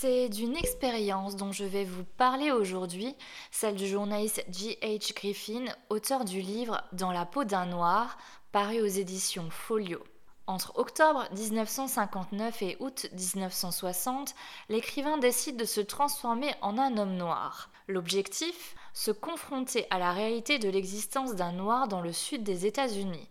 C'est 0.00 0.28
d'une 0.28 0.56
expérience 0.56 1.34
dont 1.34 1.50
je 1.50 1.64
vais 1.64 1.82
vous 1.82 2.04
parler 2.04 2.52
aujourd'hui, 2.52 3.16
celle 3.50 3.74
du 3.74 3.88
journaliste 3.88 4.44
G.H. 4.48 5.12
Griffin, 5.12 5.64
auteur 5.90 6.24
du 6.24 6.40
livre 6.40 6.84
Dans 6.92 7.10
la 7.10 7.26
peau 7.26 7.42
d'un 7.42 7.66
noir, 7.66 8.16
paru 8.52 8.80
aux 8.80 8.86
éditions 8.86 9.50
Folio. 9.50 9.98
Entre 10.46 10.78
octobre 10.78 11.26
1959 11.32 12.62
et 12.62 12.76
août 12.78 13.08
1960, 13.12 14.36
l'écrivain 14.68 15.18
décide 15.18 15.56
de 15.56 15.64
se 15.64 15.80
transformer 15.80 16.54
en 16.62 16.78
un 16.78 16.96
homme 16.96 17.16
noir. 17.16 17.68
L'objectif? 17.88 18.76
Se 18.94 19.10
confronter 19.10 19.88
à 19.90 19.98
la 19.98 20.12
réalité 20.12 20.60
de 20.60 20.68
l'existence 20.68 21.34
d'un 21.34 21.50
noir 21.50 21.88
dans 21.88 22.02
le 22.02 22.12
sud 22.12 22.44
des 22.44 22.66
États-Unis. 22.66 23.28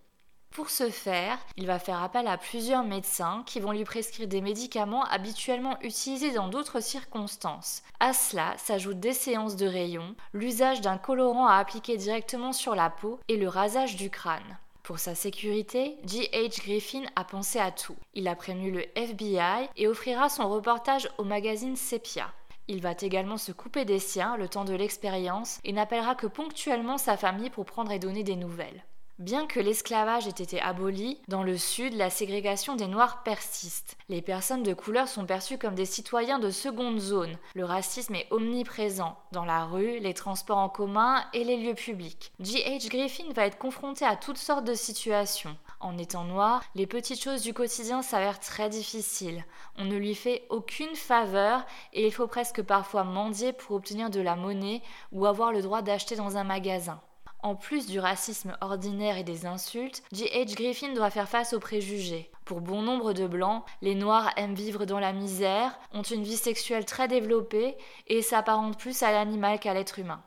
Pour 0.52 0.70
ce 0.70 0.90
faire, 0.90 1.38
il 1.56 1.68
va 1.68 1.78
faire 1.78 2.02
appel 2.02 2.28
à 2.28 2.38
plusieurs 2.38 2.84
médecins 2.84 3.44
qui 3.46 3.60
vont 3.60 3.72
lui 3.72 3.84
prescrire 3.84 4.28
des 4.28 4.42
médicaments 4.42 5.06
habituellement 5.06 5.78
utilisés 5.82 6.32
dans 6.32 6.48
d'autres 6.48 6.80
circonstances. 6.80 7.84
À 8.00 8.14
cela 8.14 8.56
s'ajoutent 8.58 9.00
des 9.00 9.14
séances 9.14 9.56
de 9.56 9.68
rayons, 9.68 10.16
l'usage 10.34 10.82
d'un 10.82 10.98
colorant 10.98 11.48
à 11.48 11.56
appliquer 11.56 11.98
directement 11.98 12.54
sur 12.54 12.74
la 12.76 12.90
peau 12.90 13.20
et 13.28 13.38
le 13.38 13.48
rasage 13.48 13.96
du 13.96 14.10
crâne. 14.10 14.58
Pour 14.82 15.00
sa 15.00 15.16
sécurité, 15.16 15.98
G.H. 16.06 16.62
Griffin 16.62 17.04
a 17.18 17.26
pensé 17.26 17.60
à 17.60 17.72
tout. 17.72 17.98
Il 18.14 18.28
a 18.28 18.36
prévenu 18.36 18.72
le 18.72 18.86
FBI 18.98 19.70
et 19.76 19.88
offrira 19.88 20.30
son 20.30 20.50
reportage 20.50 21.10
au 21.18 21.26
magazine 21.26 21.76
Sepia. 21.76 22.32
Il 22.70 22.82
va 22.82 22.94
également 23.02 23.38
se 23.38 23.52
couper 23.52 23.86
des 23.86 24.00
siens 24.00 24.38
le 24.38 24.48
temps 24.48 24.66
de 24.66 24.74
l'expérience 24.74 25.60
et 25.64 25.74
n'appellera 25.74 26.16
que 26.16 26.28
ponctuellement 26.28 26.98
sa 26.98 27.18
famille 27.18 27.50
pour 27.50 27.66
prendre 27.66 27.92
et 27.92 28.00
donner 28.00 28.24
des 28.24 28.38
nouvelles. 28.38 28.84
Bien 29.20 29.48
que 29.48 29.60
l'esclavage 29.60 30.28
ait 30.28 30.30
été 30.30 30.62
aboli, 30.62 31.20
dans 31.28 31.42
le 31.42 31.58
Sud, 31.58 31.96
la 31.96 32.12
ségrégation 32.12 32.76
des 32.76 32.86
Noirs 32.86 33.24
persiste. 33.24 33.98
Les 34.10 34.22
personnes 34.22 34.62
de 34.62 34.76
couleur 34.76 35.08
sont 35.08 35.26
perçues 35.26 35.58
comme 35.58 35.74
des 35.74 35.88
citoyens 35.88 36.38
de 36.38 36.52
seconde 36.52 37.00
zone. 37.00 37.36
Le 37.56 37.66
racisme 37.66 38.14
est 38.14 38.28
omniprésent, 38.30 39.18
dans 39.32 39.44
la 39.44 39.66
rue, 39.66 39.98
les 39.98 40.14
transports 40.14 40.60
en 40.60 40.70
commun 40.70 41.26
et 41.34 41.44
les 41.44 41.58
lieux 41.58 41.74
publics. 41.74 42.32
G.H. 42.40 42.90
Griffin 42.90 43.34
va 43.34 43.48
être 43.48 43.58
confronté 43.58 44.06
à 44.06 44.16
toutes 44.16 44.38
sortes 44.38 44.66
de 44.66 44.76
situations. 44.76 45.58
En 45.80 45.98
étant 45.98 46.24
noir, 46.24 46.64
les 46.76 46.86
petites 46.86 47.22
choses 47.22 47.42
du 47.42 47.56
quotidien 47.56 48.04
s'avèrent 48.04 48.40
très 48.40 48.70
difficiles. 48.70 49.46
On 49.80 49.86
ne 49.86 49.98
lui 49.98 50.14
fait 50.14 50.46
aucune 50.52 50.96
faveur 50.96 51.66
et 51.92 52.06
il 52.06 52.14
faut 52.14 52.28
presque 52.28 52.62
parfois 52.62 53.04
mendier 53.04 53.52
pour 53.52 53.78
obtenir 53.78 54.12
de 54.12 54.22
la 54.22 54.36
monnaie 54.36 54.84
ou 55.12 55.26
avoir 55.26 55.52
le 55.52 55.64
droit 55.64 55.82
d'acheter 55.82 56.16
dans 56.16 56.38
un 56.38 56.44
magasin. 56.44 57.02
En 57.44 57.56
plus 57.56 57.86
du 57.88 58.00
racisme 58.00 58.58
ordinaire 58.62 59.18
et 59.18 59.24
des 59.24 59.46
insultes, 59.46 60.04
G.H. 60.12 60.56
Griffin 60.56 60.94
doit 60.94 61.12
faire 61.12 61.30
face 61.30 61.54
aux 61.54 61.60
préjugés. 61.60 62.32
Pour 62.46 62.62
bon 62.62 62.82
nombre 62.82 63.14
de 63.14 63.28
blancs, 63.28 63.64
les 63.82 63.96
noirs 63.96 64.32
aiment 64.38 64.56
vivre 64.56 64.86
dans 64.86 65.00
la 65.00 65.14
misère, 65.14 65.78
ont 65.94 66.02
une 66.02 66.24
vie 66.24 66.38
sexuelle 66.38 66.86
très 66.86 67.08
développée 67.08 67.78
et 68.08 68.22
s'apparentent 68.22 68.80
plus 68.80 69.04
à 69.04 69.12
l'animal 69.12 69.60
qu'à 69.60 69.74
l'être 69.74 70.00
humain. 70.00 70.22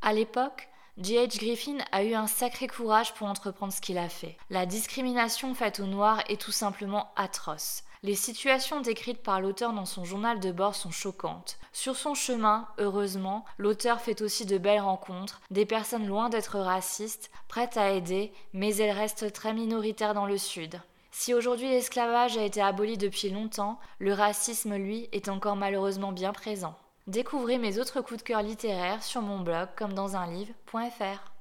À 0.00 0.12
l'époque, 0.12 0.68
G.H. 0.96 1.38
Griffin 1.38 1.78
a 1.90 2.04
eu 2.04 2.14
un 2.14 2.28
sacré 2.28 2.68
courage 2.68 3.14
pour 3.14 3.26
entreprendre 3.26 3.72
ce 3.72 3.80
qu'il 3.80 3.98
a 3.98 4.08
fait. 4.08 4.36
La 4.48 4.64
discrimination 4.64 5.52
faite 5.54 5.80
aux 5.80 5.86
Noirs 5.86 6.22
est 6.28 6.40
tout 6.40 6.52
simplement 6.52 7.10
atroce. 7.16 7.82
Les 8.04 8.16
situations 8.16 8.82
décrites 8.82 9.22
par 9.22 9.40
l'auteur 9.40 9.72
dans 9.72 9.86
son 9.86 10.04
journal 10.04 10.38
de 10.38 10.52
bord 10.52 10.74
sont 10.74 10.90
choquantes. 10.90 11.56
Sur 11.72 11.96
son 11.96 12.12
chemin, 12.12 12.68
heureusement, 12.76 13.46
l'auteur 13.56 13.98
fait 14.02 14.20
aussi 14.20 14.44
de 14.44 14.58
belles 14.58 14.82
rencontres, 14.82 15.40
des 15.50 15.64
personnes 15.64 16.06
loin 16.06 16.28
d'être 16.28 16.58
racistes, 16.58 17.30
prêtes 17.48 17.78
à 17.78 17.92
aider, 17.92 18.30
mais 18.52 18.76
elles 18.76 18.94
restent 18.94 19.32
très 19.32 19.54
minoritaires 19.54 20.12
dans 20.12 20.26
le 20.26 20.36
Sud. 20.36 20.82
Si 21.12 21.32
aujourd'hui 21.32 21.70
l'esclavage 21.70 22.36
a 22.36 22.42
été 22.42 22.60
aboli 22.60 22.98
depuis 22.98 23.30
longtemps, 23.30 23.80
le 23.98 24.12
racisme, 24.12 24.76
lui, 24.76 25.08
est 25.12 25.30
encore 25.30 25.56
malheureusement 25.56 26.12
bien 26.12 26.34
présent. 26.34 26.76
Découvrez 27.06 27.56
mes 27.56 27.78
autres 27.78 28.02
coups 28.02 28.20
de 28.20 28.24
cœur 28.26 28.42
littéraires 28.42 29.02
sur 29.02 29.22
mon 29.22 29.40
blog 29.40 29.70
comme 29.76 29.94
dans 29.94 30.14
un 30.14 30.26
livre.fr. 30.26 31.33